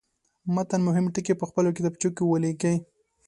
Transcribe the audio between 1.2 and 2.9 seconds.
په خپلو کتابچو کې ولیکئ.